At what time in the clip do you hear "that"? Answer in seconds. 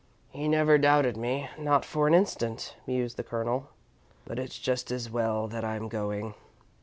5.49-5.63